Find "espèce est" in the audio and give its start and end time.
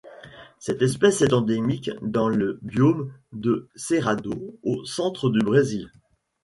0.81-1.31